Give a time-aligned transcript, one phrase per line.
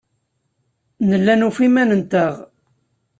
[1.09, 2.33] Nella nufa iman-nteɣ.